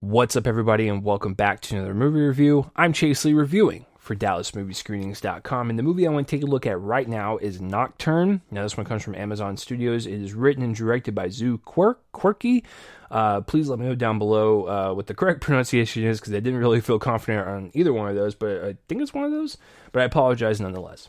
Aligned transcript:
What's 0.00 0.36
up, 0.36 0.46
everybody, 0.46 0.86
and 0.88 1.02
welcome 1.02 1.32
back 1.32 1.60
to 1.62 1.76
another 1.76 1.94
movie 1.94 2.20
review. 2.20 2.70
I'm 2.76 2.92
Chase 2.92 3.24
Lee 3.24 3.32
reviewing 3.32 3.86
for 4.10 4.16
DallasMovieScreenings.com, 4.16 5.70
and 5.70 5.78
the 5.78 5.84
movie 5.84 6.04
I 6.04 6.10
want 6.10 6.26
to 6.26 6.36
take 6.36 6.42
a 6.42 6.50
look 6.50 6.66
at 6.66 6.80
right 6.80 7.08
now 7.08 7.36
is 7.36 7.60
Nocturne. 7.60 8.40
Now, 8.50 8.64
this 8.64 8.76
one 8.76 8.84
comes 8.84 9.04
from 9.04 9.14
Amazon 9.14 9.56
Studios. 9.56 10.04
It 10.04 10.20
is 10.20 10.34
written 10.34 10.64
and 10.64 10.74
directed 10.74 11.14
by 11.14 11.28
Zu 11.28 11.58
Quirke, 11.58 12.00
Quirky. 12.10 12.64
Uh, 13.08 13.42
please 13.42 13.68
let 13.68 13.78
me 13.78 13.86
know 13.86 13.94
down 13.94 14.18
below 14.18 14.64
uh, 14.64 14.94
what 14.94 15.06
the 15.06 15.14
correct 15.14 15.42
pronunciation 15.42 16.02
is 16.02 16.18
because 16.18 16.32
I 16.32 16.40
didn't 16.40 16.58
really 16.58 16.80
feel 16.80 16.98
confident 16.98 17.46
on 17.46 17.70
either 17.72 17.92
one 17.92 18.08
of 18.08 18.16
those, 18.16 18.34
but 18.34 18.64
I 18.64 18.76
think 18.88 19.00
it's 19.00 19.14
one 19.14 19.22
of 19.22 19.30
those. 19.30 19.56
But 19.92 20.02
I 20.02 20.06
apologize 20.06 20.60
nonetheless. 20.60 21.08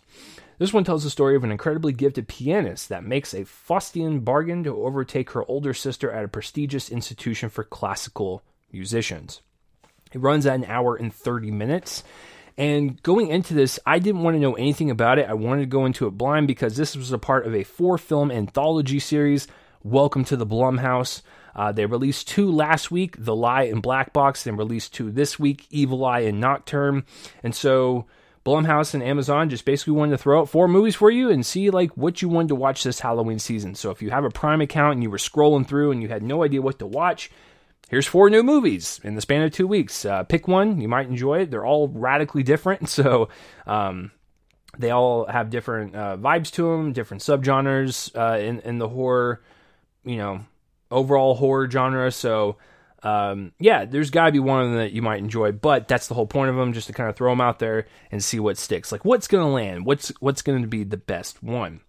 This 0.59 0.71
one 0.71 0.83
tells 0.83 1.03
the 1.03 1.09
story 1.09 1.35
of 1.35 1.43
an 1.43 1.51
incredibly 1.51 1.93
gifted 1.93 2.27
pianist 2.27 2.89
that 2.89 3.03
makes 3.03 3.33
a 3.33 3.45
Faustian 3.45 4.23
bargain 4.23 4.63
to 4.65 4.85
overtake 4.85 5.31
her 5.31 5.43
older 5.49 5.73
sister 5.73 6.11
at 6.11 6.23
a 6.23 6.27
prestigious 6.27 6.91
institution 6.91 7.49
for 7.49 7.63
classical 7.63 8.43
musicians. 8.71 9.41
It 10.13 10.21
runs 10.21 10.45
at 10.45 10.53
an 10.53 10.65
hour 10.65 10.95
and 10.95 11.11
30 11.11 11.49
minutes. 11.49 12.03
And 12.57 13.01
going 13.03 13.29
into 13.29 13.53
this, 13.53 13.79
I 13.85 13.99
didn't 13.99 14.23
want 14.23 14.35
to 14.35 14.39
know 14.39 14.53
anything 14.53 14.91
about 14.91 15.19
it. 15.19 15.29
I 15.29 15.33
wanted 15.33 15.61
to 15.61 15.67
go 15.67 15.85
into 15.85 16.07
it 16.07 16.11
blind 16.11 16.47
because 16.47 16.75
this 16.75 16.95
was 16.95 17.11
a 17.11 17.17
part 17.17 17.45
of 17.45 17.55
a 17.55 17.63
four 17.63 17.97
film 17.97 18.31
anthology 18.31 18.99
series. 18.99 19.47
Welcome 19.83 20.25
to 20.25 20.37
the 20.37 20.45
Blumhouse. 20.45 21.21
Uh, 21.55 21.71
they 21.71 21.85
released 21.85 22.27
two 22.27 22.51
last 22.51 22.91
week, 22.91 23.15
The 23.17 23.35
Lie 23.35 23.63
and 23.63 23.81
Black 23.81 24.13
Box, 24.13 24.43
then 24.43 24.55
released 24.55 24.93
two 24.93 25.11
this 25.11 25.37
week, 25.37 25.67
Evil 25.69 26.05
Eye 26.05 26.21
and 26.21 26.39
Nocturne. 26.39 27.03
And 27.43 27.53
so 27.53 28.05
Blumhouse 28.45 28.93
and 28.93 29.03
Amazon 29.03 29.49
just 29.49 29.65
basically 29.65 29.93
wanted 29.93 30.11
to 30.11 30.17
throw 30.17 30.41
out 30.41 30.49
four 30.49 30.67
movies 30.67 30.95
for 30.95 31.11
you 31.11 31.29
and 31.29 31.45
see 31.45 31.69
like 31.69 31.95
what 31.97 32.21
you 32.21 32.29
wanted 32.29 32.49
to 32.49 32.55
watch 32.55 32.83
this 32.83 32.99
Halloween 32.99 33.39
season. 33.39 33.75
So 33.75 33.91
if 33.91 34.01
you 34.01 34.09
have 34.11 34.23
a 34.23 34.29
Prime 34.29 34.61
account 34.61 34.93
and 34.93 35.03
you 35.03 35.09
were 35.09 35.17
scrolling 35.17 35.67
through 35.67 35.91
and 35.91 36.01
you 36.01 36.07
had 36.07 36.23
no 36.23 36.43
idea 36.43 36.61
what 36.61 36.79
to 36.79 36.87
watch, 36.87 37.29
here's 37.91 38.07
four 38.07 38.29
new 38.29 38.41
movies 38.41 39.01
in 39.03 39.15
the 39.15 39.21
span 39.21 39.43
of 39.43 39.51
two 39.51 39.67
weeks. 39.67 40.05
Uh, 40.05 40.23
pick 40.23 40.47
one, 40.47 40.79
you 40.79 40.87
might 40.87 41.07
enjoy 41.07 41.41
it. 41.41 41.51
They're 41.51 41.65
all 41.65 41.89
radically 41.89 42.41
different, 42.41 42.89
so 42.97 43.29
um, 43.67 44.11
they 44.79 44.89
all 44.89 45.25
have 45.27 45.51
different 45.51 45.93
uh, 45.95 46.17
vibes 46.17 46.49
to 46.53 46.71
them, 46.71 46.93
different 46.93 47.21
subgenres 47.21 48.15
uh, 48.15 48.39
in 48.39 48.61
in 48.61 48.79
the 48.79 48.89
horror, 48.89 49.43
you 50.03 50.17
know, 50.17 50.45
overall 50.89 51.35
horror 51.35 51.69
genre. 51.69 52.11
So 52.11 52.57
um, 53.03 53.51
yeah, 53.59 53.85
there's 53.85 54.09
got 54.09 54.27
to 54.27 54.31
be 54.31 54.39
one 54.39 54.61
of 54.61 54.69
them 54.69 54.77
that 54.77 54.93
you 54.93 55.01
might 55.01 55.19
enjoy, 55.19 55.51
but 55.51 55.87
that's 55.87 56.07
the 56.07 56.13
whole 56.13 56.27
point 56.27 56.49
of 56.49 56.55
them, 56.55 56.71
just 56.71 56.87
to 56.87 56.93
kind 56.93 57.09
of 57.09 57.15
throw 57.15 57.31
them 57.31 57.41
out 57.41 57.59
there 57.59 57.87
and 58.11 58.23
see 58.23 58.39
what 58.39 58.57
sticks. 58.57 58.91
Like 58.91 59.03
what's 59.03 59.27
going 59.27 59.45
to 59.45 59.51
land, 59.51 59.85
what's 59.85 60.09
what's 60.19 60.41
going 60.41 60.61
to 60.61 60.67
be 60.67 60.83
the 60.83 60.97
best 60.97 61.43
one. 61.43 61.81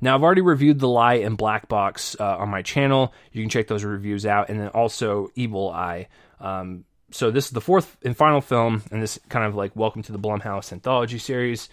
Now 0.00 0.14
I've 0.14 0.22
already 0.22 0.40
reviewed 0.40 0.78
The 0.78 0.88
Lie 0.88 1.14
and 1.14 1.36
Black 1.36 1.68
Box 1.68 2.16
uh, 2.18 2.36
on 2.38 2.48
my 2.48 2.62
channel. 2.62 3.12
You 3.32 3.42
can 3.42 3.50
check 3.50 3.66
those 3.66 3.84
reviews 3.84 4.24
out, 4.24 4.48
and 4.48 4.58
then 4.58 4.68
also 4.68 5.30
Evil 5.34 5.70
Eye. 5.70 6.08
Um, 6.40 6.84
so 7.10 7.30
this 7.30 7.46
is 7.46 7.50
the 7.50 7.60
fourth 7.60 7.96
and 8.02 8.16
final 8.16 8.40
film, 8.40 8.82
in 8.90 9.00
this 9.00 9.18
kind 9.28 9.44
of 9.44 9.54
like 9.54 9.76
Welcome 9.76 10.02
to 10.04 10.12
the 10.12 10.18
Blumhouse 10.18 10.72
anthology 10.72 11.18
series, 11.18 11.68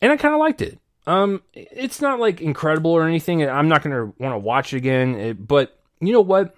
and 0.00 0.12
I 0.12 0.16
kind 0.16 0.34
of 0.34 0.40
liked 0.40 0.62
it. 0.62 0.78
Um, 1.06 1.42
it's 1.52 2.00
not 2.00 2.20
like 2.20 2.40
incredible 2.40 2.92
or 2.92 3.06
anything. 3.06 3.42
I'm 3.48 3.68
not 3.68 3.82
going 3.82 3.94
to 3.94 4.14
want 4.22 4.34
to 4.34 4.38
watch 4.38 4.72
it 4.72 4.78
again, 4.78 5.14
it, 5.16 5.46
but 5.46 5.78
you 6.00 6.12
know 6.12 6.20
what? 6.20 6.54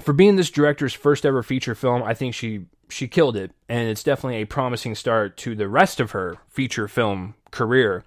For 0.00 0.12
being 0.12 0.36
this 0.36 0.50
director's 0.50 0.92
first 0.92 1.24
ever 1.26 1.42
feature 1.42 1.74
film, 1.74 2.02
I 2.02 2.14
think 2.14 2.34
she 2.34 2.66
she 2.88 3.08
killed 3.08 3.36
it, 3.36 3.50
and 3.68 3.88
it's 3.88 4.02
definitely 4.02 4.42
a 4.42 4.46
promising 4.46 4.94
start 4.94 5.36
to 5.38 5.54
the 5.54 5.68
rest 5.68 6.00
of 6.00 6.12
her 6.12 6.36
feature 6.48 6.86
film 6.86 7.34
career. 7.54 8.04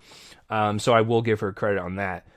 Um, 0.50 0.78
so 0.78 0.94
I 0.94 1.02
will 1.02 1.22
give 1.22 1.40
her 1.40 1.52
credit 1.52 1.80
on 1.80 1.96
that. 1.96 2.28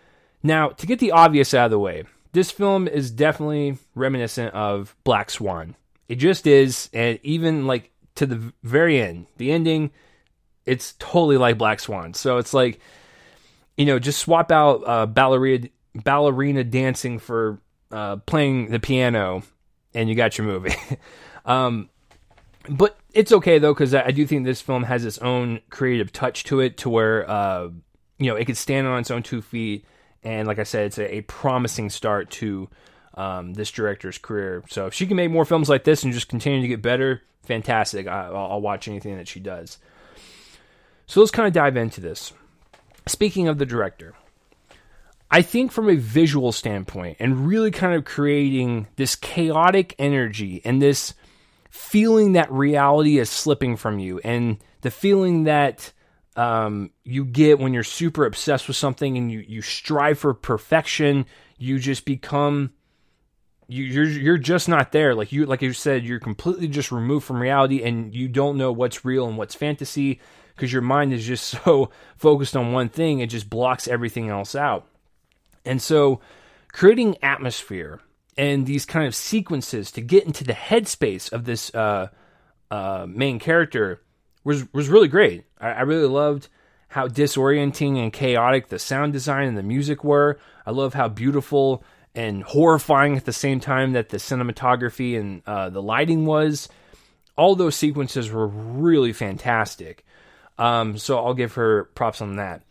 Now, 0.42 0.70
to 0.70 0.86
get 0.86 0.98
the 0.98 1.12
obvious 1.12 1.53
out 1.53 1.66
of 1.66 1.70
the 1.70 1.78
way, 1.78 2.05
this 2.33 2.50
film 2.50 2.89
is 2.89 3.11
definitely 3.11 3.76
reminiscent 3.94 4.54
of 4.54 4.97
Black 5.04 5.31
Swan. 5.31 5.76
It 6.09 6.16
just 6.16 6.47
is, 6.47 6.88
and 6.93 7.19
even 7.22 7.66
like 7.66 7.91
to 8.16 8.26
the 8.26 8.53
very 8.62 9.00
end, 9.00 9.26
the 9.37 9.53
ending, 9.53 9.91
it's 10.66 10.94
totally 10.99 11.37
like 11.37 11.59
Black 11.59 11.81
Swan. 11.81 12.15
So 12.15 12.38
it's 12.38 12.54
like, 12.54 12.81
you 13.76 13.84
know, 13.84 13.99
just 13.99 14.20
swap 14.20 14.50
out 14.50 14.82
uh, 14.87 15.06
ballerina 15.06 15.69
ballerina 15.94 16.65
dancing 16.65 17.19
for 17.19 17.60
uh, 17.91 18.16
playing 18.16 18.70
the 18.70 18.81
piano, 18.81 19.43
and 19.94 20.09
you 20.09 20.15
got 20.15 20.38
your 20.38 20.47
movie. 20.47 20.75
um, 21.44 21.88
but 22.69 22.98
it's 23.12 23.32
okay 23.32 23.59
though 23.59 23.75
because 23.75 23.94
I 23.94 24.10
do 24.10 24.26
think 24.26 24.44
this 24.44 24.60
film 24.60 24.84
has 24.84 25.04
its 25.04 25.19
own 25.19 25.60
creative 25.71 26.12
touch 26.12 26.44
to 26.44 26.60
it, 26.60 26.76
to 26.78 26.91
where 26.91 27.28
uh, 27.28 27.69
you 28.19 28.26
know 28.26 28.37
it 28.37 28.44
could 28.44 28.56
stand 28.56 28.87
on 28.87 29.00
its 29.00 29.10
own 29.10 29.22
two 29.22 29.43
feet. 29.43 29.84
And 30.22 30.47
like 30.47 30.59
I 30.59 30.65
said, 30.65 30.87
it's 30.87 30.99
a, 30.99 31.16
a 31.16 31.20
promising 31.22 31.88
start 31.88 32.31
to 32.32 32.69
um, 33.15 33.54
this 33.54 33.70
director's 33.70 34.19
career. 34.19 34.62
So 34.69 34.87
if 34.87 34.94
she 34.94 35.06
can 35.06 35.16
make 35.16 35.31
more 35.31 35.44
films 35.44 35.69
like 35.69 35.84
this 35.84 36.03
and 36.03 36.12
just 36.12 36.28
continue 36.28 36.60
to 36.60 36.69
get 36.69 36.82
better, 36.82 37.22
fantastic. 37.43 38.06
I, 38.06 38.28
will 38.28 38.37
I'll 38.37 38.60
watch 38.60 38.87
anything 38.87 39.16
that 39.16 39.28
she 39.28 39.41
does. 39.41 39.78
So 41.06 41.20
let's 41.20 41.32
kind 41.32 41.49
of 41.49 41.53
dive 41.53 41.76
into 41.76 42.00
this. 42.00 42.32
Speaking 43.06 43.49
of 43.49 43.59
the 43.59 43.66
director, 43.66 44.15
I 45.31 45.43
think 45.43 45.72
from 45.72 45.88
a 45.88 45.97
visual 45.97 46.53
standpoint 46.53 47.16
and 47.19 47.47
really 47.47 47.70
kind 47.70 47.94
of 47.94 48.04
creating 48.04 48.88
this 48.97 49.16
chaotic 49.16 49.94
energy 49.99 50.60
and 50.65 50.82
this 50.82 51.15
feeling 51.70 52.32
that 52.32 52.50
reality 52.53 53.19
is 53.19 53.31
slipping 53.31 53.76
from 53.76 53.98
you 53.98 54.19
and 54.25 54.58
the 54.82 54.91
feeling 54.91 55.44
that 55.44 55.92
um, 56.36 56.91
you 57.04 57.25
get 57.25 57.58
when 57.58 57.72
you're 57.72 57.84
super 57.84 58.26
obsessed 58.26 58.69
with 58.69 58.76
something 58.76 59.16
and 59.16 59.31
you, 59.31 59.44
you 59.47 59.62
strive 59.62 60.19
for 60.19 60.34
perfection, 60.34 61.26
you 61.58 61.78
just 61.78 62.04
become 62.04 62.72
you, 63.69 63.84
you're 63.84 64.04
you're 64.04 64.38
just 64.38 64.69
not 64.69 64.91
there. 64.91 65.14
Like 65.14 65.31
you 65.31 65.47
like 65.47 65.62
you 65.62 65.72
said, 65.72 66.04
you're 66.04 66.19
completely 66.19 66.66
just 66.66 66.91
removed 66.91 67.25
from 67.25 67.41
reality 67.41 67.84
and 67.84 68.12
you 68.14 68.26
don't 68.26 68.58
know 68.58 68.72
what's 68.72 69.04
real 69.04 69.28
and 69.28 69.38
what's 69.38 69.54
fantasy 69.54 70.20
because 70.56 70.72
your 70.72 70.82
mind 70.82 71.12
is 71.12 71.25
just 71.25 71.44
so 71.64 71.91
focused 72.16 72.56
on 72.56 72.72
one 72.72 72.88
thing, 72.88 73.20
it 73.20 73.28
just 73.28 73.48
blocks 73.48 73.87
everything 73.87 74.28
else 74.28 74.54
out. 74.54 74.87
And 75.64 75.81
so 75.81 76.20
creating 76.72 77.16
atmosphere 77.22 78.00
and 78.40 78.64
these 78.64 78.86
kind 78.86 79.06
of 79.06 79.14
sequences 79.14 79.92
to 79.92 80.00
get 80.00 80.24
into 80.24 80.44
the 80.44 80.54
headspace 80.54 81.30
of 81.30 81.44
this 81.44 81.74
uh, 81.74 82.08
uh, 82.70 83.04
main 83.06 83.38
character 83.38 84.00
was 84.44 84.64
was 84.72 84.88
really 84.88 85.08
great. 85.08 85.44
I, 85.60 85.68
I, 85.72 85.80
really 85.82 86.08
loved 86.08 86.48
how 86.88 87.06
disorienting 87.06 88.02
and 88.02 88.10
chaotic 88.10 88.68
the 88.68 88.78
sound 88.78 89.12
design 89.12 89.46
and 89.46 89.58
the 89.58 89.62
music 89.62 90.02
were. 90.04 90.38
I 90.64 90.70
love 90.70 90.94
how 90.94 91.06
beautiful 91.06 91.84
and 92.14 92.42
horrifying 92.42 93.14
at 93.18 93.26
the 93.26 93.32
same 93.34 93.60
time 93.60 93.92
that 93.92 94.08
the 94.08 94.16
cinematography 94.16 95.20
and 95.20 95.42
uh, 95.46 95.68
the 95.68 95.82
lighting 95.82 96.24
was. 96.24 96.70
All 97.36 97.54
those 97.54 97.76
sequences 97.76 98.30
were 98.30 98.46
really 98.46 99.12
fantastic. 99.12 100.06
Um, 100.56 100.96
so 100.96 101.18
I'll 101.18 101.34
give 101.34 101.54
her 101.54 101.84
props 101.94 102.22
on 102.22 102.36
that. 102.36 102.62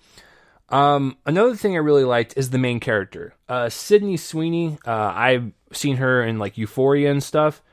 Um, 0.70 1.18
another 1.26 1.56
thing 1.56 1.74
I 1.74 1.80
really 1.80 2.04
liked 2.04 2.36
is 2.38 2.52
the 2.52 2.58
main 2.58 2.80
character, 2.80 3.34
uh, 3.48 3.70
Sydney 3.70 4.18
Sweeney. 4.18 4.78
Uh, 4.86 5.12
I've 5.16 5.52
seen 5.72 5.98
her 5.98 6.24
in 6.24 6.38
like 6.38 6.58
Euphoria 6.58 7.10
and 7.10 7.24
stuff. 7.24 7.64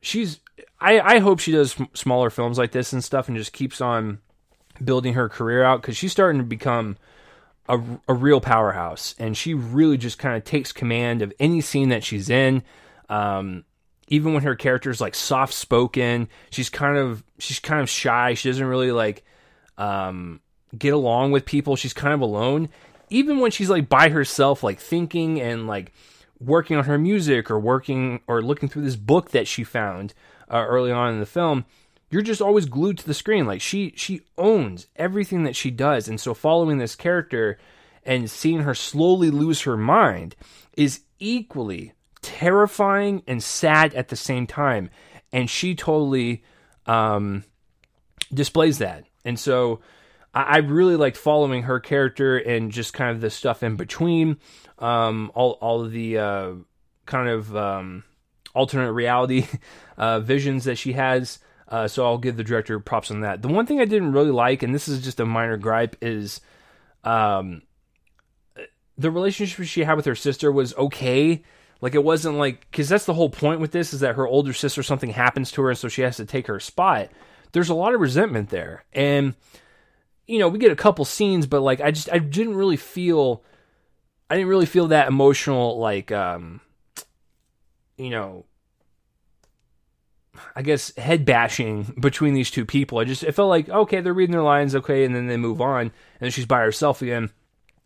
She's 0.00 0.40
I, 0.80 1.00
I 1.00 1.18
hope 1.18 1.40
she 1.40 1.52
does 1.52 1.76
smaller 1.94 2.30
films 2.30 2.58
like 2.58 2.72
this 2.72 2.92
and 2.92 3.02
stuff 3.02 3.28
and 3.28 3.36
just 3.36 3.52
keeps 3.52 3.80
on 3.80 4.18
building 4.82 5.14
her 5.14 5.28
career 5.28 5.64
out 5.64 5.80
because 5.80 5.96
she's 5.96 6.12
starting 6.12 6.40
to 6.40 6.46
become 6.46 6.96
a, 7.68 7.80
a 8.08 8.12
real 8.12 8.40
powerhouse 8.40 9.14
and 9.18 9.36
she 9.36 9.54
really 9.54 9.96
just 9.96 10.18
kind 10.18 10.36
of 10.36 10.44
takes 10.44 10.72
command 10.72 11.22
of 11.22 11.32
any 11.40 11.60
scene 11.60 11.88
that 11.88 12.04
she's 12.04 12.28
in 12.28 12.62
um, 13.08 13.64
even 14.08 14.34
when 14.34 14.42
her 14.42 14.54
character 14.54 14.90
is 14.90 15.00
like 15.00 15.14
soft 15.14 15.54
spoken 15.54 16.28
she's 16.50 16.68
kind 16.68 16.98
of 16.98 17.24
she's 17.38 17.60
kind 17.60 17.80
of 17.80 17.88
shy 17.88 18.34
she 18.34 18.50
doesn't 18.50 18.66
really 18.66 18.92
like 18.92 19.24
um, 19.78 20.40
get 20.78 20.92
along 20.92 21.30
with 21.30 21.44
people 21.44 21.76
she's 21.76 21.92
kind 21.92 22.14
of 22.14 22.20
alone 22.20 22.68
even 23.10 23.40
when 23.40 23.50
she's 23.50 23.70
like 23.70 23.88
by 23.88 24.08
herself 24.08 24.62
like 24.62 24.80
thinking 24.80 25.40
and 25.40 25.66
like 25.66 25.92
working 26.40 26.76
on 26.76 26.84
her 26.84 26.98
music 26.98 27.50
or 27.50 27.58
working 27.58 28.20
or 28.26 28.42
looking 28.42 28.68
through 28.68 28.82
this 28.82 28.96
book 28.96 29.30
that 29.30 29.46
she 29.46 29.64
found 29.64 30.14
uh, 30.50 30.64
early 30.66 30.92
on 30.92 31.12
in 31.12 31.20
the 31.20 31.26
film, 31.26 31.64
you're 32.10 32.22
just 32.22 32.42
always 32.42 32.66
glued 32.66 32.98
to 32.98 33.06
the 33.06 33.14
screen. 33.14 33.46
Like 33.46 33.60
she 33.60 33.92
she 33.96 34.22
owns 34.38 34.86
everything 34.96 35.44
that 35.44 35.56
she 35.56 35.70
does, 35.70 36.08
and 36.08 36.20
so 36.20 36.34
following 36.34 36.78
this 36.78 36.94
character 36.94 37.58
and 38.04 38.30
seeing 38.30 38.60
her 38.60 38.74
slowly 38.74 39.30
lose 39.30 39.62
her 39.62 39.76
mind 39.76 40.36
is 40.76 41.00
equally 41.18 41.94
terrifying 42.20 43.22
and 43.26 43.42
sad 43.42 43.94
at 43.94 44.08
the 44.08 44.16
same 44.16 44.46
time. 44.46 44.90
And 45.32 45.48
she 45.48 45.74
totally 45.74 46.44
um, 46.86 47.44
displays 48.32 48.78
that. 48.78 49.04
And 49.24 49.38
so 49.38 49.80
I, 50.34 50.58
really 50.58 50.96
liked 50.96 51.16
following 51.16 51.62
her 51.62 51.78
character 51.78 52.36
and 52.36 52.72
just 52.72 52.92
kind 52.92 53.10
of 53.10 53.20
the 53.20 53.30
stuff 53.30 53.62
in 53.62 53.76
between, 53.76 54.38
um, 54.78 55.30
all 55.34 55.52
all 55.60 55.84
the 55.84 56.18
uh, 56.18 56.52
kind 57.06 57.28
of 57.28 57.56
um, 57.56 58.04
alternate 58.54 58.92
reality 58.92 59.46
uh, 59.96 60.20
visions 60.20 60.64
that 60.64 60.76
she 60.76 60.94
has. 60.94 61.38
Uh, 61.68 61.88
so 61.88 62.04
I'll 62.04 62.18
give 62.18 62.36
the 62.36 62.44
director 62.44 62.78
props 62.80 63.10
on 63.10 63.20
that. 63.20 63.42
The 63.42 63.48
one 63.48 63.66
thing 63.66 63.80
I 63.80 63.84
didn't 63.84 64.12
really 64.12 64.30
like, 64.30 64.62
and 64.62 64.74
this 64.74 64.88
is 64.88 65.02
just 65.02 65.20
a 65.20 65.24
minor 65.24 65.56
gripe, 65.56 65.96
is 66.02 66.40
um, 67.04 67.62
the 68.98 69.10
relationship 69.10 69.66
she 69.66 69.84
had 69.84 69.94
with 69.94 70.04
her 70.04 70.14
sister 70.14 70.52
was 70.52 70.74
okay. 70.74 71.42
Like 71.80 71.94
it 71.94 72.04
wasn't 72.04 72.38
like 72.38 72.68
because 72.70 72.88
that's 72.88 73.06
the 73.06 73.14
whole 73.14 73.30
point 73.30 73.60
with 73.60 73.72
this 73.72 73.92
is 73.92 74.00
that 74.00 74.16
her 74.16 74.26
older 74.26 74.52
sister 74.52 74.82
something 74.82 75.10
happens 75.10 75.50
to 75.52 75.62
her, 75.62 75.70
and 75.70 75.78
so 75.78 75.88
she 75.88 76.02
has 76.02 76.16
to 76.16 76.24
take 76.24 76.46
her 76.46 76.60
spot. 76.60 77.10
There's 77.52 77.68
a 77.68 77.74
lot 77.74 77.94
of 77.94 78.00
resentment 78.00 78.50
there, 78.50 78.84
and 78.92 79.34
you 80.26 80.38
know 80.38 80.48
we 80.48 80.58
get 80.58 80.72
a 80.72 80.76
couple 80.76 81.04
scenes, 81.04 81.46
but 81.46 81.60
like 81.60 81.80
I 81.80 81.90
just 81.90 82.10
I 82.12 82.18
didn't 82.18 82.54
really 82.56 82.76
feel 82.76 83.42
I 84.30 84.36
didn't 84.36 84.48
really 84.48 84.66
feel 84.66 84.88
that 84.88 85.08
emotional 85.08 85.78
like 85.78 86.12
um 86.12 86.60
you 87.96 88.10
know 88.10 88.44
I 90.56 90.62
guess 90.62 90.94
head 90.96 91.24
bashing 91.24 91.94
between 92.00 92.34
these 92.34 92.50
two 92.50 92.64
people. 92.64 92.98
I 92.98 93.04
just 93.04 93.22
it 93.22 93.32
felt 93.32 93.48
like 93.48 93.68
okay, 93.68 94.00
they're 94.00 94.14
reading 94.14 94.32
their 94.32 94.42
lines, 94.42 94.74
okay, 94.74 95.04
and 95.04 95.14
then 95.14 95.26
they 95.26 95.36
move 95.36 95.60
on, 95.60 95.80
and 95.82 95.92
then 96.20 96.30
she's 96.30 96.46
by 96.46 96.60
herself 96.60 97.02
again. 97.02 97.30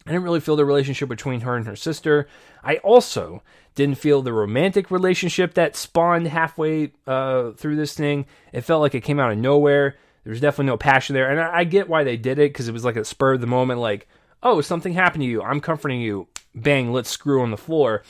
I 0.06 0.12
didn't 0.12 0.24
really 0.24 0.40
feel 0.40 0.56
the 0.56 0.64
relationship 0.64 1.08
between 1.08 1.42
her 1.42 1.54
and 1.54 1.66
her 1.66 1.76
sister. 1.76 2.28
I 2.64 2.76
also 2.76 3.42
didn't 3.74 3.98
feel 3.98 4.22
the 4.22 4.32
romantic 4.32 4.90
relationship 4.90 5.52
that 5.54 5.76
spawned 5.76 6.26
halfway 6.28 6.92
uh, 7.06 7.50
through 7.52 7.76
this 7.76 7.92
thing. 7.92 8.24
It 8.52 8.62
felt 8.62 8.80
like 8.80 8.94
it 8.94 9.02
came 9.02 9.20
out 9.20 9.30
of 9.30 9.38
nowhere. 9.38 9.96
There 10.28 10.32
was 10.32 10.42
definitely 10.42 10.66
no 10.66 10.76
passion 10.76 11.14
there, 11.14 11.30
and 11.30 11.40
I, 11.40 11.60
I 11.60 11.64
get 11.64 11.88
why 11.88 12.04
they 12.04 12.18
did 12.18 12.38
it 12.38 12.52
because 12.52 12.68
it 12.68 12.72
was 12.72 12.84
like 12.84 12.96
a 12.96 13.04
spur 13.04 13.32
of 13.32 13.40
the 13.40 13.46
moment, 13.46 13.80
like, 13.80 14.06
oh, 14.42 14.60
something 14.60 14.92
happened 14.92 15.22
to 15.22 15.28
you, 15.28 15.42
I'm 15.42 15.60
comforting 15.60 16.02
you, 16.02 16.28
bang, 16.54 16.92
let's 16.92 17.08
screw 17.08 17.40
on 17.40 17.50
the 17.50 17.56
floor. 17.56 18.02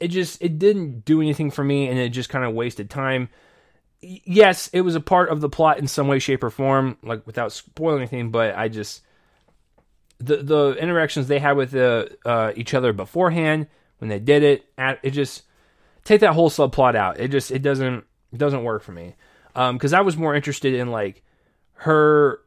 It 0.00 0.08
just 0.08 0.42
it 0.42 0.58
didn't 0.58 1.04
do 1.04 1.20
anything 1.20 1.52
for 1.52 1.62
me, 1.62 1.86
and 1.86 1.96
it 1.96 2.08
just 2.08 2.28
kind 2.28 2.44
of 2.44 2.54
wasted 2.54 2.90
time 2.90 3.28
yes, 4.02 4.70
it 4.72 4.80
was 4.80 4.94
a 4.94 5.00
part 5.00 5.28
of 5.28 5.40
the 5.40 5.48
plot 5.48 5.78
in 5.78 5.86
some 5.86 6.08
way, 6.08 6.18
shape, 6.18 6.42
or 6.42 6.50
form, 6.50 6.96
like 7.02 7.26
without 7.26 7.52
spoiling 7.52 8.00
anything. 8.00 8.30
But 8.30 8.56
I 8.56 8.68
just 8.68 9.02
the 10.18 10.38
the 10.38 10.76
interactions 10.78 11.28
they 11.28 11.38
had 11.38 11.56
with 11.56 11.74
uh, 11.74 12.06
uh, 12.24 12.52
each 12.56 12.74
other 12.74 12.92
beforehand 12.92 13.66
when 13.98 14.08
they 14.08 14.18
did 14.18 14.42
it, 14.42 14.64
it 15.02 15.10
just 15.10 15.42
take 16.04 16.20
that 16.20 16.32
whole 16.32 16.50
subplot 16.50 16.94
out. 16.94 17.20
It 17.20 17.28
just 17.28 17.50
it 17.50 17.62
doesn't 17.62 18.04
it 18.32 18.38
doesn't 18.38 18.64
work 18.64 18.82
for 18.82 18.92
me 18.92 19.16
because 19.52 19.92
um, 19.92 19.98
I 19.98 20.02
was 20.02 20.16
more 20.16 20.34
interested 20.34 20.74
in 20.74 20.90
like 20.90 21.22
her 21.80 22.40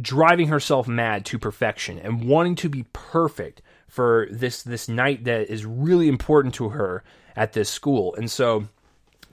driving 0.00 0.48
herself 0.48 0.88
mad 0.88 1.24
to 1.26 1.38
perfection 1.38 1.98
and 1.98 2.24
wanting 2.24 2.54
to 2.54 2.68
be 2.68 2.84
perfect 2.92 3.60
for 3.88 4.28
this 4.30 4.62
this 4.62 4.88
night 4.88 5.24
that 5.24 5.50
is 5.50 5.66
really 5.66 6.08
important 6.08 6.54
to 6.54 6.70
her 6.70 7.02
at 7.36 7.52
this 7.52 7.68
school, 7.68 8.14
and 8.14 8.30
so 8.30 8.68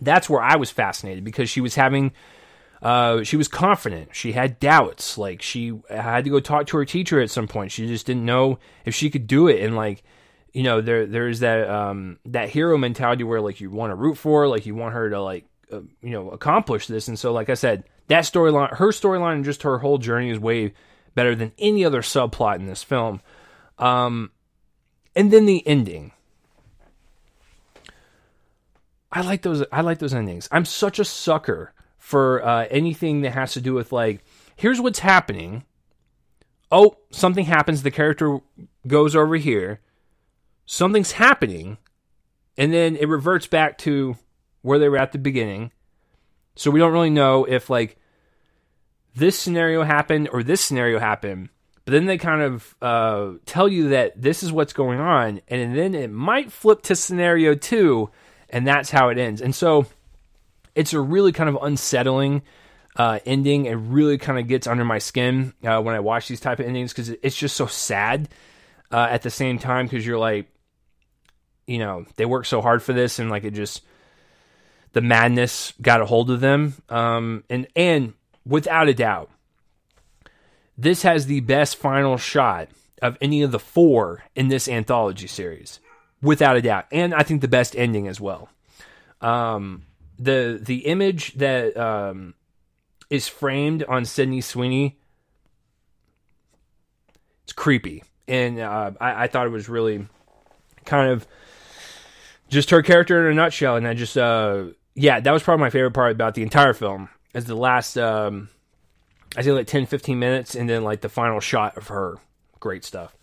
that's 0.02 0.30
where 0.30 0.42
I 0.42 0.56
was 0.56 0.70
fascinated 0.70 1.24
because 1.24 1.50
she 1.50 1.62
was 1.62 1.76
having 1.76 2.12
uh, 2.82 3.24
she 3.24 3.38
was 3.38 3.48
confident. 3.48 4.16
She 4.16 4.34
had 4.34 4.60
doubts. 4.60 5.18
Like 5.18 5.42
she 5.42 5.80
had 5.90 6.24
to 6.26 6.30
go 6.30 6.40
talk 6.40 6.68
to 6.68 6.78
her 6.78 6.86
teacher 6.86 7.20
at 7.20 7.32
some 7.32 7.48
point. 7.48 7.72
She 7.72 7.88
just 7.88 8.06
didn't 8.06 8.26
know 8.26 8.60
if 8.86 8.94
she 8.94 9.10
could 9.10 9.28
do 9.28 9.48
it. 9.48 9.64
And 9.64 9.76
like, 9.76 10.04
you 10.54 10.64
know, 10.64 10.82
there 10.82 11.06
there's 11.06 11.40
that 11.40 11.70
um, 11.70 12.20
that 12.26 12.50
hero 12.50 12.78
mentality 12.78 13.24
where 13.24 13.42
like 13.42 13.62
you 13.62 13.72
want 13.72 13.92
to 13.92 13.96
root 13.96 14.18
for, 14.18 14.48
like 14.48 14.66
you 14.66 14.76
want 14.76 14.94
her 14.94 15.10
to 15.10 15.22
like 15.22 15.46
uh, 15.72 15.82
you 16.02 16.12
know 16.12 16.30
accomplish 16.30 16.88
this. 16.88 17.08
And 17.08 17.18
so, 17.18 17.32
like 17.34 17.50
I 17.50 17.56
said, 17.56 17.84
that 18.08 18.24
storyline, 18.24 18.76
her 18.78 18.90
storyline, 18.90 19.36
and 19.36 19.46
just 19.46 19.64
her 19.64 19.80
whole 19.80 19.98
journey 19.98 20.30
is 20.30 20.40
way 20.40 20.74
better 21.16 21.36
than 21.36 21.52
any 21.58 21.84
other 21.84 22.02
subplot 22.02 22.56
in 22.56 22.66
this 22.66 22.84
film. 22.84 23.22
Um, 23.78 24.32
and 25.16 25.32
then 25.32 25.46
the 25.46 25.66
ending. 25.68 26.12
I 29.12 29.22
like 29.22 29.42
those. 29.42 29.64
I 29.72 29.82
like 29.82 30.00
those 30.00 30.14
endings. 30.14 30.48
I'm 30.52 30.66
such 30.66 31.00
a 31.00 31.06
sucker 31.06 31.74
for 31.98 32.46
uh, 32.46 32.68
anything 32.70 33.22
that 33.22 33.34
has 33.34 33.54
to 33.54 33.62
do 33.62 33.74
with 33.74 33.92
like, 33.92 34.24
here's 34.56 34.80
what's 34.80 35.00
happening. 35.00 35.64
Oh, 36.72 36.98
something 37.12 37.46
happens. 37.46 37.84
The 37.84 37.92
character 37.92 38.40
goes 38.86 39.16
over 39.16 39.36
here. 39.38 39.80
Something's 40.66 41.14
happening, 41.14 41.78
and 42.58 42.74
then 42.74 42.96
it 42.98 43.08
reverts 43.08 43.48
back 43.48 43.78
to 43.80 44.18
where 44.62 44.78
they 44.78 44.90
were 44.90 44.98
at 44.98 45.14
the 45.14 45.18
beginning. 45.18 45.72
So 46.58 46.72
we 46.72 46.80
don't 46.80 46.94
really 46.94 47.10
know 47.10 47.46
if 47.46 47.70
like 47.70 47.98
this 49.16 49.38
scenario 49.38 49.84
happened 49.84 50.30
or 50.32 50.44
this 50.44 50.62
scenario 50.62 51.00
happened. 51.00 51.50
But 51.86 51.92
then 51.94 52.06
they 52.06 52.18
kind 52.18 52.42
of 52.42 52.76
uh, 52.82 53.32
tell 53.46 53.70
you 53.70 53.90
that 53.90 54.22
this 54.22 54.44
is 54.44 54.52
what's 54.52 54.74
going 54.74 55.00
on, 55.00 55.40
and 55.48 55.74
then 55.74 55.96
it 55.96 56.12
might 56.12 56.52
flip 56.52 56.82
to 56.84 56.98
scenario 56.98 57.56
two 57.56 58.10
and 58.50 58.66
that's 58.66 58.90
how 58.90 59.10
it 59.10 59.18
ends. 59.18 59.42
And 59.42 59.54
so 59.54 59.86
it's 60.76 60.94
a 60.94 61.02
really 61.02 61.32
kind 61.32 61.50
of 61.50 61.58
unsettling 61.62 62.44
uh, 62.96 63.20
ending. 63.26 63.66
It 63.66 63.76
really 63.76 64.18
kind 64.18 64.40
of 64.40 64.48
gets 64.48 64.68
under 64.68 64.86
my 64.86 65.00
skin 65.00 65.54
uh, 65.64 65.82
when 65.82 65.96
I 65.96 66.00
watch 66.00 66.28
these 66.28 66.40
type 66.40 66.60
of 66.60 66.66
endings 66.66 66.94
because 66.94 67.10
it's 67.10 67.36
just 67.36 67.56
so 67.56 67.68
sad 67.68 68.30
uh, 68.92 69.08
at 69.10 69.22
the 69.22 69.30
same 69.30 69.60
time 69.60 69.86
because 69.86 70.06
you're 70.06 70.20
like, 70.20 70.48
you 71.66 71.80
know, 71.80 72.06
they 72.16 72.26
work 72.26 72.46
so 72.46 72.62
hard 72.62 72.82
for 72.82 72.94
this 72.94 73.20
and 73.20 73.30
like 73.30 73.44
it 73.44 73.52
just 73.52 73.84
the 74.94 75.02
madness 75.02 75.74
got 75.82 76.02
a 76.02 76.06
hold 76.06 76.32
of 76.32 76.40
them. 76.40 76.74
Um, 76.90 77.44
and 77.50 77.68
and 77.76 78.14
without 78.46 78.88
a 78.88 78.94
doubt, 78.94 79.30
this 80.78 81.02
has 81.04 81.26
the 81.26 81.42
best 81.42 81.76
final 81.76 82.18
shot 82.18 82.70
of 83.02 83.18
any 83.22 83.42
of 83.42 83.52
the 83.52 83.60
four 83.60 84.24
in 84.36 84.48
this 84.48 84.68
anthology 84.68 85.28
series 85.28 85.80
without 86.22 86.58
a 86.58 86.62
doubt, 86.62 86.86
and 86.92 87.14
I 87.14 87.24
think 87.24 87.42
the 87.42 87.48
best 87.48 87.76
ending 87.76 88.08
as 88.08 88.20
well. 88.20 88.50
Um, 89.22 89.84
the 90.20 90.60
the 90.62 90.86
image 90.86 91.34
that 91.36 91.78
um, 91.78 92.34
is 93.10 93.28
framed 93.28 93.84
on 93.84 94.06
Sydney 94.06 94.42
Sweeney, 94.42 94.98
it's 97.44 97.54
creepy, 97.54 98.04
and 98.28 98.60
uh, 98.60 98.92
I, 99.00 99.24
I, 99.24 99.28
thought 99.28 99.48
it 99.48 99.52
was 99.52 99.70
really 99.70 100.08
kind 100.86 101.12
of 101.12 101.28
just 102.50 102.70
her 102.70 102.82
character 102.82 103.26
in 103.26 103.32
a 103.32 103.36
nutshell. 103.36 103.76
And 103.76 103.88
I 103.88 103.94
just, 103.94 104.18
uh, 104.18 104.66
yeah, 104.96 105.20
that 105.20 105.32
was 105.32 105.44
probably 105.44 105.62
my 105.62 105.70
favorite 105.70 105.92
part 105.92 106.12
about 106.12 106.36
the 106.36 106.44
entire 106.44 106.74
film. 106.74 107.10
As 107.34 107.46
the 107.46 107.56
last, 107.56 107.98
um, 107.98 108.50
I 109.36 109.42
say 109.42 109.52
like 109.52 109.68
10, 109.68 109.86
15 109.86 110.18
minutes, 110.18 110.56
and 110.56 110.70
then 110.70 110.84
like 110.84 111.02
the 111.02 111.10
final 111.10 111.40
shot 111.40 111.78
of 111.78 111.90
her. 111.90 112.18
Great 112.60 112.84
stuff. 112.84 113.16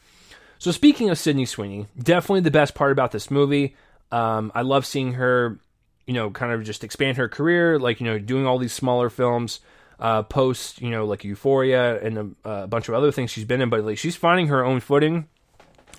So 0.59 0.71
speaking 0.71 1.11
of 1.11 1.19
Sydney 1.19 1.47
Sweeney, 1.47 1.87
definitely 1.99 2.41
the 2.41 2.51
best 2.51 2.75
part 2.75 2.93
about 2.93 3.13
this 3.13 3.31
movie. 3.31 3.77
Um, 4.13 4.53
I 4.55 4.63
love 4.63 4.87
seeing 4.87 5.15
her, 5.15 5.59
you 6.07 6.15
know, 6.15 6.31
kind 6.31 6.53
of 6.53 6.63
just 6.63 6.85
expand 6.85 7.17
her 7.17 7.29
career, 7.29 7.79
like 7.79 8.01
you 8.01 8.07
know, 8.07 8.19
doing 8.19 8.47
all 8.47 8.59
these 8.59 8.73
smaller 8.73 9.11
films. 9.11 9.61
Uh, 9.97 10.25
post, 10.25 10.83
you 10.83 10.91
know, 10.91 11.05
like 11.07 11.23
Euphoria 11.23 12.01
and 12.01 12.37
a, 12.45 12.51
a, 12.51 12.67
bunch 12.67 12.89
of 12.89 12.95
other 12.95 13.13
things 13.13 13.31
she's 13.31 13.45
been 13.45 13.61
in, 13.61 13.71
but 13.71 13.85
like 13.85 13.97
she's 13.97 14.17
finding 14.17 14.49
her 14.49 14.65
own 14.65 14.81
footing 14.81 15.29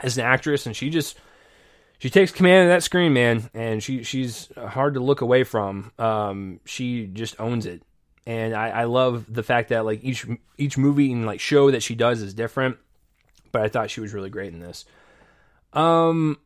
as 0.01 0.17
an 0.17 0.25
actress, 0.25 0.65
and 0.65 0.75
she 0.75 0.89
just 0.89 1.17
she 1.99 2.09
takes 2.09 2.31
command 2.31 2.69
of 2.69 2.75
that 2.75 2.83
screen, 2.83 3.13
man, 3.13 3.49
and 3.53 3.81
she 3.81 4.03
she's 4.03 4.49
hard 4.57 4.95
to 4.95 4.99
look 4.99 5.21
away 5.21 5.43
from. 5.43 5.91
Um, 5.97 6.59
she 6.65 7.07
just 7.07 7.39
owns 7.39 7.65
it, 7.65 7.83
and 8.25 8.53
I, 8.53 8.69
I 8.69 8.83
love 8.83 9.25
the 9.27 9.43
fact 9.43 9.69
that 9.69 9.85
like 9.85 10.03
each 10.03 10.25
each 10.57 10.77
movie 10.77 11.11
and 11.11 11.25
like 11.25 11.39
show 11.39 11.71
that 11.71 11.83
she 11.83 11.95
does 11.95 12.21
is 12.21 12.33
different 12.33 12.77
but 13.55 13.61
I 13.61 13.69
thought 13.69 13.89
she 13.89 14.01
was 14.01 14.13
really 14.13 14.29
great 14.29 14.51
in 14.51 14.59
this. 14.59 14.83
Um, 15.71 16.37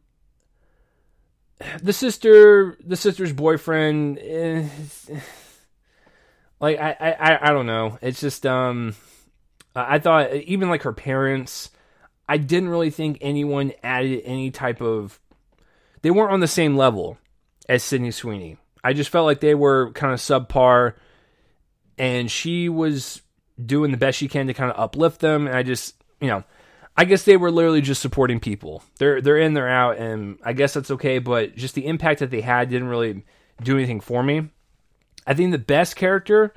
the 1.81 1.91
sister, 1.91 2.77
the 2.85 2.95
sister's 2.95 3.33
boyfriend, 3.33 4.19
eh, 4.19 4.67
like 6.59 6.77
I, 6.79 6.91
I, 7.19 7.49
I 7.49 7.51
don't 7.51 7.65
know. 7.65 7.97
It's 8.03 8.21
just 8.21 8.45
um, 8.45 8.93
I 9.75 9.97
thought 9.97 10.35
even 10.35 10.69
like 10.69 10.83
her 10.83 10.93
parents, 10.93 11.71
I 12.27 12.37
didn't 12.37 12.69
really 12.69 12.91
think 12.91 13.17
anyone 13.21 13.73
added 13.81 14.21
any 14.23 14.51
type 14.51 14.79
of. 14.79 15.19
They 16.01 16.11
weren't 16.11 16.31
on 16.31 16.39
the 16.39 16.47
same 16.47 16.77
level 16.77 17.17
as 17.67 17.83
Sydney 17.83 18.11
Sweeney. 18.11 18.57
I 18.83 18.93
just 18.93 19.09
felt 19.09 19.25
like 19.25 19.41
they 19.41 19.55
were 19.55 19.91
kind 19.91 20.13
of 20.13 20.19
subpar, 20.19 20.93
and 21.97 22.31
she 22.31 22.69
was 22.69 23.21
doing 23.63 23.91
the 23.91 23.97
best 23.97 24.17
she 24.17 24.27
can 24.27 24.47
to 24.47 24.53
kind 24.53 24.71
of 24.71 24.79
uplift 24.79 25.19
them. 25.19 25.47
And 25.47 25.55
I 25.55 25.63
just, 25.63 25.95
you 26.21 26.27
know, 26.27 26.43
I 26.95 27.05
guess 27.05 27.23
they 27.23 27.37
were 27.37 27.51
literally 27.51 27.81
just 27.81 28.01
supporting 28.01 28.39
people. 28.39 28.83
They're 28.97 29.21
they're 29.21 29.37
in, 29.37 29.53
they're 29.53 29.69
out, 29.69 29.97
and 29.97 30.39
I 30.43 30.53
guess 30.53 30.73
that's 30.73 30.91
okay. 30.91 31.19
But 31.19 31.55
just 31.55 31.75
the 31.75 31.87
impact 31.87 32.19
that 32.21 32.31
they 32.31 32.41
had 32.41 32.69
didn't 32.69 32.87
really 32.87 33.23
do 33.61 33.77
anything 33.77 33.99
for 33.99 34.23
me. 34.23 34.49
I 35.27 35.33
think 35.33 35.51
the 35.51 35.57
best 35.57 35.95
character 35.95 36.53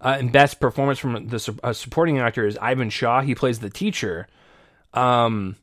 uh, 0.00 0.16
and 0.18 0.32
best 0.32 0.60
performance 0.60 0.98
from 0.98 1.28
the 1.28 1.58
uh, 1.62 1.72
supporting 1.72 2.18
actor 2.18 2.46
is 2.46 2.58
Ivan 2.58 2.90
Shaw. 2.90 3.20
He 3.20 3.34
plays 3.34 3.60
the 3.60 3.70
teacher. 3.70 4.26
Um, 4.92 5.56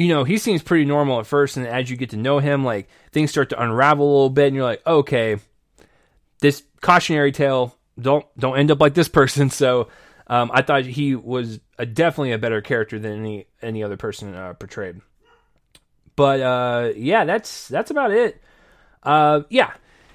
you 0.00 0.08
know, 0.08 0.24
he 0.24 0.38
seems 0.38 0.62
pretty 0.62 0.86
normal 0.86 1.20
at 1.20 1.26
first, 1.26 1.58
and 1.58 1.66
as 1.66 1.90
you 1.90 1.96
get 1.98 2.10
to 2.10 2.16
know 2.16 2.38
him, 2.38 2.64
like 2.64 2.88
things 3.12 3.30
start 3.30 3.50
to 3.50 3.62
unravel 3.62 4.06
a 4.06 4.10
little 4.10 4.30
bit, 4.30 4.46
and 4.46 4.56
you're 4.56 4.64
like, 4.64 4.86
okay, 4.86 5.36
this 6.40 6.62
cautionary 6.80 7.32
tale 7.32 7.76
don't 8.00 8.24
don't 8.38 8.58
end 8.58 8.70
up 8.70 8.80
like 8.80 8.94
this 8.94 9.08
person. 9.20 9.50
So 9.50 9.88
um, 10.26 10.50
I 10.54 10.62
thought 10.62 10.86
he 10.86 11.14
was 11.14 11.60
a, 11.78 11.84
definitely 11.84 12.32
a 12.32 12.38
better 12.38 12.62
character 12.62 12.98
than 12.98 13.20
any 13.20 13.46
any 13.60 13.82
other 13.82 13.98
person 13.98 14.34
uh, 14.34 14.54
portrayed. 14.54 15.02
But 16.16 16.40
uh, 16.40 16.92
yeah, 16.96 17.26
that's 17.26 17.68
that's 17.68 17.90
about 17.90 18.10
it. 18.10 18.42
Uh, 19.02 19.42
yeah, 19.50 19.72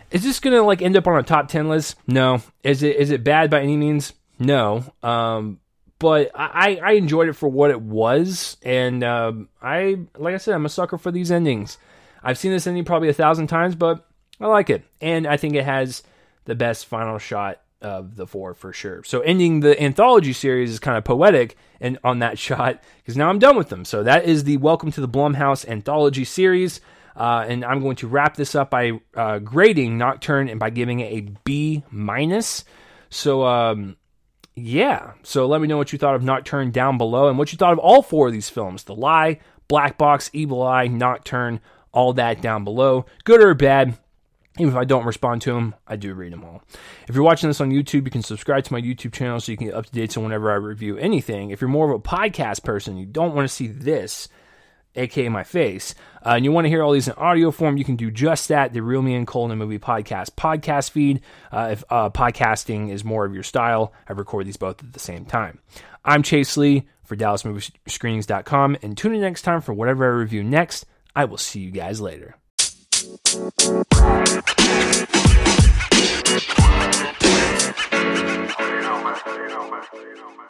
Is 0.10 0.24
this 0.24 0.40
gonna 0.40 0.64
like 0.64 0.82
end 0.82 0.98
up 0.98 1.06
on 1.06 1.20
a 1.20 1.24
top 1.24 1.48
ten 1.48 1.70
list? 1.70 1.96
No. 2.08 2.42
Is 2.64 2.82
it 2.82 2.96
is 2.96 3.12
it 3.12 3.24
bad 3.24 3.52
by 3.52 3.62
any 3.62 3.78
means? 3.78 4.14
No. 4.40 4.84
Um, 5.04 5.60
but 6.00 6.32
I, 6.36 6.80
I 6.84 6.92
enjoyed 6.94 7.30
it 7.30 7.34
for 7.34 7.50
what 7.50 7.72
it 7.72 7.82
was, 7.82 8.58
and 8.64 9.04
um, 9.04 9.50
I 9.62 10.00
like 10.18 10.34
I 10.34 10.38
said, 10.38 10.56
I'm 10.56 10.66
a 10.66 10.70
sucker 10.70 10.98
for 10.98 11.12
these 11.12 11.32
endings. 11.32 11.78
I've 12.24 12.38
seen 12.38 12.52
this 12.52 12.68
ending 12.68 12.86
probably 12.86 13.10
a 13.10 13.14
thousand 13.14 13.48
times, 13.48 13.76
but 13.76 14.06
I 14.40 14.48
like 14.48 14.70
it, 14.70 14.84
and 15.00 15.26
I 15.28 15.38
think 15.38 15.56
it 15.56 15.66
has 15.66 16.04
the 16.46 16.56
best 16.56 16.86
final 16.86 17.18
shot 17.18 17.62
of 17.82 18.16
the 18.16 18.26
four 18.26 18.54
for 18.54 18.74
sure. 18.74 19.04
So 19.04 19.22
ending 19.22 19.60
the 19.60 19.82
anthology 19.82 20.34
series 20.34 20.72
is 20.72 20.80
kind 20.80 20.98
of 20.98 21.04
poetic 21.04 21.56
and 21.80 22.00
on 22.04 22.20
that 22.20 22.40
shot 22.46 22.84
because 22.98 23.16
now 23.16 23.30
I'm 23.30 23.40
done 23.40 23.58
with 23.58 23.70
them. 23.70 23.86
So 23.86 24.04
that 24.04 24.26
is 24.26 24.44
the 24.44 24.58
Welcome 24.58 24.92
to 24.94 25.02
the 25.02 25.08
Blumhouse 25.08 25.68
anthology 25.68 26.26
series. 26.26 26.82
Uh, 27.16 27.46
and 27.48 27.64
I'm 27.64 27.82
going 27.82 27.96
to 27.98 28.08
wrap 28.08 28.36
this 28.36 28.56
up 28.56 28.70
by 28.70 29.00
uh, 29.16 29.40
grading 29.40 29.98
Nocturne 29.98 30.50
and 30.50 30.60
by 30.60 30.70
giving 30.70 31.00
it 31.00 31.14
a 31.14 31.22
B 31.46 31.84
minus. 31.90 32.66
So 33.10 33.46
um, 33.46 33.96
yeah, 34.56 35.14
so 35.24 35.46
let 35.48 35.62
me 35.62 35.68
know 35.68 35.78
what 35.78 35.92
you 35.92 36.00
thought 36.00 36.16
of 36.16 36.24
Nocturne 36.24 36.72
down 36.72 36.98
below 36.98 37.28
and 37.28 37.38
what 37.38 37.52
you 37.52 37.58
thought 37.58 37.74
of 37.74 37.80
all 37.80 38.02
four 38.02 38.28
of 38.28 38.34
these 38.34 38.50
films: 38.50 38.84
The 38.86 38.96
Lie, 38.96 39.40
Black 39.68 39.98
Box, 39.98 40.30
Evil 40.34 40.64
Eye, 40.64 40.88
Nocturne, 40.88 41.60
all 41.92 42.14
that 42.14 42.42
down 42.42 42.64
below, 42.64 43.06
good 43.24 43.42
or 43.42 43.54
bad. 43.54 43.98
Even 44.58 44.72
if 44.72 44.78
I 44.78 44.86
don't 44.86 45.06
respond 45.06 45.42
to 45.42 45.54
them, 45.54 45.76
I 45.86 45.98
do 45.98 46.14
read 46.14 46.32
them 46.32 46.46
all. 46.46 46.64
If 47.10 47.16
you're 47.16 47.26
watching 47.26 47.50
this 47.50 47.60
on 47.60 47.72
YouTube, 47.72 48.06
you 48.06 48.12
can 48.12 48.24
subscribe 48.24 48.64
to 48.64 48.72
my 48.72 48.80
YouTube 48.80 49.12
channel 49.12 49.42
so 49.42 49.52
you 49.52 49.58
can 49.58 49.68
get 49.68 49.76
up 49.76 49.88
to 49.88 49.92
date 49.92 50.16
on 50.16 50.24
whenever 50.24 50.50
I 50.50 50.56
review 50.56 50.98
anything. 50.98 51.50
If 51.50 51.60
you're 51.60 51.70
more 51.70 51.92
of 51.92 52.00
a 52.00 52.02
podcast 52.02 52.64
person, 52.64 52.96
you 52.96 53.06
don't 53.06 53.36
want 53.36 53.50
to 53.50 53.54
see 53.54 53.68
this, 53.68 54.30
aka 54.96 55.30
my 55.30 55.44
face, 55.44 55.96
uh, 56.26 56.30
and 56.36 56.46
you 56.46 56.52
want 56.52 56.66
to 56.66 56.70
hear 56.70 56.82
all 56.84 56.92
these 56.92 57.08
in 57.08 57.14
audio 57.14 57.52
form, 57.52 57.78
you 57.78 57.86
can 57.86 57.96
do 57.96 58.10
just 58.12 58.48
that. 58.50 58.74
The 58.74 58.82
Real 58.82 59.02
Me 59.02 59.16
and 59.16 59.28
Cole 59.28 59.52
in 59.52 59.58
Movie 59.58 59.80
podcast 59.80 60.32
podcast 60.32 60.92
feed. 60.92 61.22
Uh, 61.52 61.70
if 61.72 61.84
uh, 61.90 62.10
podcasting 62.10 62.92
is 62.92 63.04
more 63.04 63.26
of 63.26 63.34
your 63.34 63.44
style, 63.44 63.94
I 64.08 64.14
record 64.14 64.48
these 64.48 64.58
both 64.58 64.84
at 64.84 64.94
the 64.94 65.00
same 65.00 65.26
time. 65.26 65.60
I'm 66.04 66.24
Chase 66.24 66.58
Lee 66.58 66.88
for 67.04 67.16
DallasMovieScreenings.com, 67.16 68.78
and 68.82 68.98
tune 68.98 69.16
in 69.16 69.22
next 69.22 69.44
time 69.44 69.62
for 69.62 69.74
whatever 69.74 70.06
I 70.06 70.10
review 70.10 70.44
next. 70.44 70.86
I 71.16 71.26
will 71.26 71.38
see 71.38 71.60
you 71.62 71.72
guys 71.72 72.02
later. 72.02 72.36
You 78.66 78.82
know, 78.82 79.04
man. 79.04 79.16
You 79.26 79.48
know, 79.48 79.70
man. 79.70 79.84
You 79.94 80.16
know, 80.16 80.30
man. 80.30 80.48